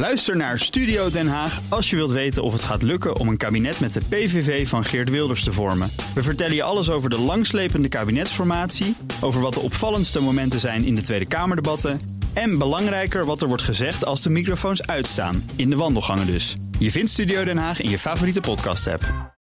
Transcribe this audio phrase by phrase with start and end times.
[0.00, 3.36] Luister naar Studio Den Haag als je wilt weten of het gaat lukken om een
[3.36, 5.90] kabinet met de PVV van Geert Wilders te vormen.
[6.14, 10.94] We vertellen je alles over de langslepende kabinetsformatie, over wat de opvallendste momenten zijn in
[10.94, 12.00] de Tweede Kamerdebatten
[12.32, 16.56] en belangrijker wat er wordt gezegd als de microfoons uitstaan, in de wandelgangen dus.
[16.78, 19.34] Je vindt Studio Den Haag in je favoriete podcast-app.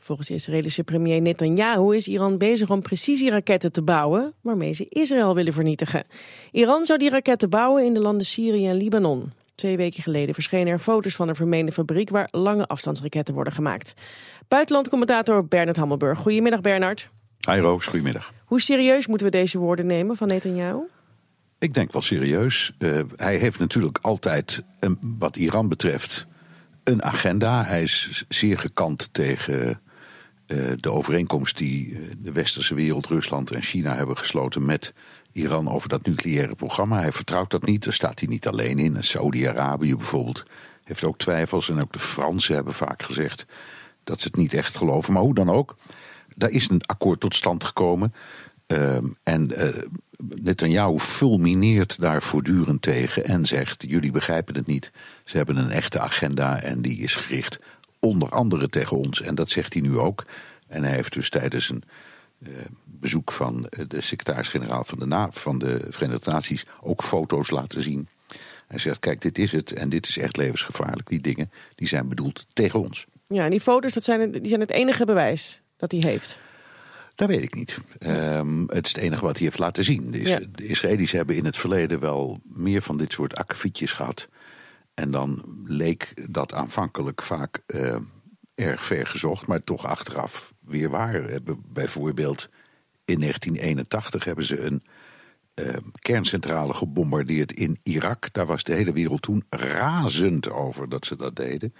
[0.00, 5.52] Volgens Israëlische premier Netanyahu is Iran bezig om precisieraketten te bouwen, waarmee ze Israël willen
[5.52, 6.04] vernietigen.
[6.52, 9.32] Iran zou die raketten bouwen in de landen Syrië en Libanon.
[9.56, 13.92] Twee weken geleden verschenen er foto's van een vermeende fabriek waar lange afstandsraketten worden gemaakt.
[14.48, 16.18] Buitenlandcommentator Bernard Hammelburg.
[16.18, 17.10] Goedemiddag Bernard.
[17.50, 18.32] Hi Roos, goedemiddag.
[18.44, 20.78] Hoe serieus moeten we deze woorden nemen van Netanyahu?
[21.58, 22.72] Ik denk wel serieus.
[22.78, 26.26] Uh, hij heeft natuurlijk altijd, een, wat Iran betreft,
[26.84, 27.64] een agenda.
[27.64, 29.80] Hij is zeer gekant tegen
[30.76, 34.92] de overeenkomst die eh, de westerse wereld, Rusland en China hebben gesloten met
[35.32, 37.00] Iran over dat nucleaire programma.
[37.00, 39.04] Hij vertrouwt dat niet, daar staat hij niet alleen in.
[39.04, 40.44] Saudi-Arabië bijvoorbeeld
[40.84, 41.68] heeft ook twijfels.
[41.68, 43.46] En ook de Fransen hebben vaak gezegd
[44.04, 45.12] dat ze het niet echt geloven.
[45.12, 45.76] Maar hoe dan ook,
[46.36, 48.14] daar is een akkoord tot stand gekomen.
[48.66, 49.68] Uh, en uh,
[50.18, 54.90] Netanyahu fulmineert daar voortdurend tegen en zegt: Jullie begrijpen het niet.
[55.24, 57.58] Ze hebben een echte agenda en die is gericht
[58.06, 59.20] onder andere tegen ons.
[59.20, 60.24] En dat zegt hij nu ook.
[60.66, 61.82] En hij heeft dus tijdens een
[62.38, 68.08] uh, bezoek van de secretaris-generaal van, de van de Verenigde Naties ook foto's laten zien.
[68.66, 71.08] Hij zegt: Kijk, dit is het en dit is echt levensgevaarlijk.
[71.08, 73.06] Die dingen die zijn bedoeld tegen ons.
[73.28, 76.38] Ja, en die foto's dat zijn, die zijn het enige bewijs dat hij heeft.
[77.14, 77.78] Dat weet ik niet.
[77.98, 80.10] Um, het is het enige wat hij heeft laten zien.
[80.10, 80.40] De, ja.
[80.52, 84.28] de Israëli's hebben in het verleden wel meer van dit soort akkefietjes gehad.
[84.96, 87.96] En dan leek dat aanvankelijk vaak uh,
[88.54, 91.40] erg ver gezocht, maar toch achteraf weer waar.
[91.66, 92.48] Bijvoorbeeld
[93.04, 94.82] in 1981 hebben ze een
[95.54, 98.32] uh, kerncentrale gebombardeerd in Irak.
[98.32, 101.74] Daar was de hele wereld toen razend over dat ze dat deden.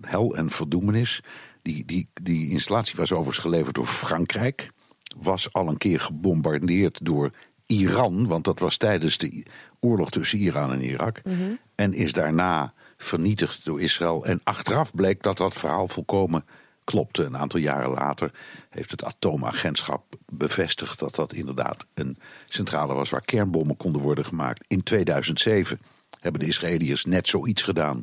[0.00, 1.22] Hel en verdoemenis.
[1.62, 4.70] Die, die, die installatie was overigens geleverd door Frankrijk.
[5.16, 7.30] Was al een keer gebombardeerd door
[7.66, 9.44] Iran, want dat was tijdens de
[9.80, 11.20] oorlog tussen Iran en Irak.
[11.24, 11.58] Mm -hmm.
[11.74, 14.24] En is daarna vernietigd door Israël.
[14.24, 16.44] En achteraf bleek dat dat verhaal volkomen
[16.84, 17.24] klopte.
[17.24, 18.30] Een aantal jaren later
[18.70, 24.64] heeft het atoomagentschap bevestigd dat dat inderdaad een centrale was waar kernbommen konden worden gemaakt.
[24.68, 25.80] In 2007
[26.20, 28.02] hebben de Israëliërs net zoiets gedaan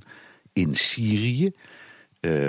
[0.54, 1.52] in Syrië.
[2.22, 2.48] Uh,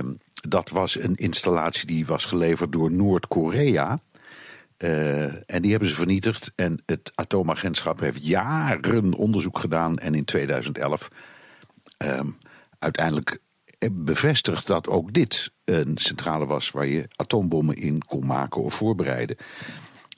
[0.49, 4.01] dat was een installatie die was geleverd door Noord-Korea.
[4.85, 6.53] Uh, en die hebben ze vernietigd.
[6.57, 9.99] En het atoomagentschap heeft jaren onderzoek gedaan.
[9.99, 11.11] En in 2011
[11.99, 12.21] uh,
[12.79, 13.39] uiteindelijk
[13.93, 19.37] bevestigd dat ook dit een centrale was waar je atoombommen in kon maken of voorbereiden.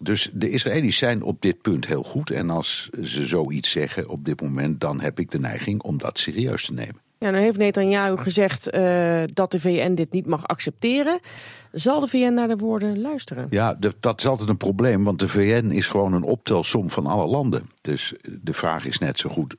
[0.01, 2.31] Dus de Israëli's zijn op dit punt heel goed.
[2.31, 6.19] En als ze zoiets zeggen op dit moment, dan heb ik de neiging om dat
[6.19, 7.06] serieus te nemen.
[7.19, 11.21] Ja, nu heeft Netanyahu gezegd uh, dat de VN dit niet mag accepteren.
[11.73, 13.47] Zal de VN naar de woorden luisteren?
[13.51, 17.27] Ja, dat is altijd een probleem, want de VN is gewoon een optelsom van alle
[17.27, 17.71] landen.
[17.81, 19.57] Dus de vraag is net zo goed,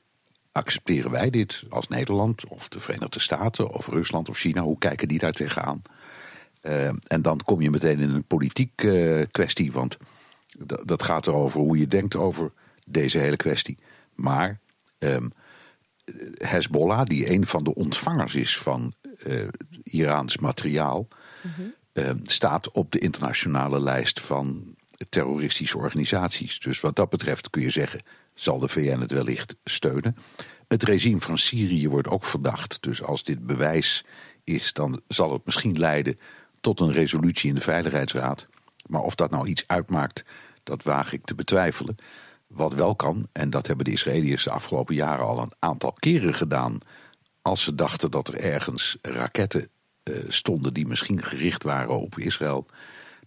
[0.52, 4.62] accepteren wij dit als Nederland of de Verenigde Staten of Rusland of China?
[4.62, 5.82] Hoe kijken die daar tegenaan?
[6.62, 9.96] Uh, en dan kom je meteen in een politiek uh, kwestie, want
[10.84, 12.52] dat gaat erover hoe je denkt over
[12.86, 13.78] deze hele kwestie.
[14.14, 14.60] Maar...
[14.98, 15.32] Um,
[16.36, 18.92] Hezbollah, die een van de ontvangers is van
[19.26, 19.48] uh,
[19.82, 21.08] Iraans materiaal,
[21.42, 21.74] mm -hmm.
[21.92, 24.76] uh, staat op de internationale lijst van
[25.08, 26.60] terroristische organisaties.
[26.60, 28.00] Dus wat dat betreft kun je zeggen,
[28.34, 30.16] zal de VN het wellicht steunen.
[30.68, 32.82] Het regime van Syrië wordt ook verdacht.
[32.82, 34.04] Dus als dit bewijs
[34.44, 36.18] is, dan zal het misschien leiden
[36.60, 38.46] tot een resolutie in de Veiligheidsraad.
[38.86, 40.24] Maar of dat nou iets uitmaakt,
[40.62, 41.96] dat waag ik te betwijfelen.
[42.48, 46.34] Wat wel kan, en dat hebben de Israëliërs de afgelopen jaren al een aantal keren
[46.34, 46.78] gedaan.
[47.42, 49.68] Als ze dachten dat er ergens raketten
[50.04, 52.66] uh, stonden die misschien gericht waren op Israël.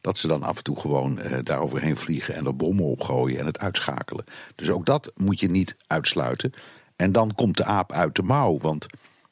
[0.01, 3.39] Dat ze dan af en toe gewoon uh, daar overheen vliegen en er bommen opgooien
[3.39, 4.25] en het uitschakelen.
[4.55, 6.53] Dus ook dat moet je niet uitsluiten.
[6.95, 8.57] En dan komt de aap uit de mouw.
[8.57, 8.85] Want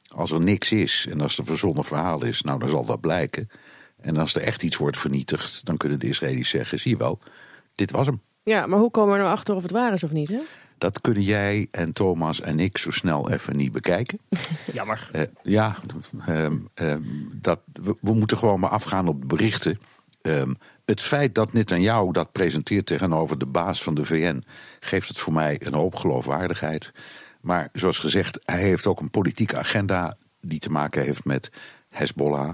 [0.08, 3.50] als er niks is en als er verzonnen verhaal is, nou dan zal dat blijken.
[4.02, 7.20] En als er echt iets wordt vernietigd, dan kunnen de Israëli's zeggen: zie je wel,
[7.76, 8.22] dit was hem.
[8.50, 10.28] Ja, maar hoe komen we nou achter of het waar is of niet?
[10.28, 10.40] Hè?
[10.78, 14.20] Dat kunnen jij en Thomas en ik zo snel even niet bekijken.
[14.74, 15.10] Jammer.
[15.16, 15.76] Uh, ja,
[16.30, 16.50] uh,
[16.82, 16.96] uh,
[17.34, 19.80] dat, we, we, moeten gewoon maar afgaan op de berichten.
[20.22, 20.54] Ehm,
[20.86, 24.44] het feit dat Netanyahu dat presenteert tegenover de baas van de VN...
[24.80, 26.92] geeft het voor mij een hoop geloofwaardigheid.
[27.42, 30.18] Maar zoals gezegd, hij heeft ook een politieke agenda...
[30.42, 31.52] die te maken heeft met
[31.90, 32.52] Hezbollah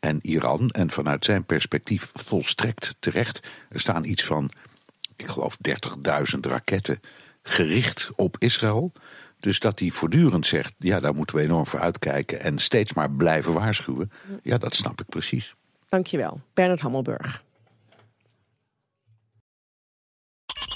[0.00, 0.70] en Iran.
[0.70, 3.46] En vanuit zijn perspectief volstrekt terecht.
[3.68, 4.50] Er staan iets van
[5.18, 5.56] ik geloof
[6.34, 7.00] 30.000 raketten
[7.42, 8.92] gericht op Israël.
[9.40, 13.10] Dus dat hij voortdurend zegt, ja, daar moeten we enorm voor uitkijken en steeds maar
[13.10, 14.10] blijven waarschuwen.
[14.42, 15.54] Ja, dat snap ik precies.
[15.88, 17.44] Dankjewel, Bernard Hammelburg.